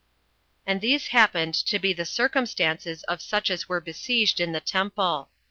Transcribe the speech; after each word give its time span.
6. 0.61 0.61
And 0.65 0.81
these 0.81 1.07
happened 1.09 1.53
to 1.53 1.77
be 1.77 1.93
the 1.93 2.05
circumstances 2.07 3.03
of 3.03 3.21
such 3.21 3.51
as 3.51 3.69
were 3.69 3.79
besieged 3.79 4.39
in 4.41 4.51
the 4.51 4.59
temple. 4.59 5.29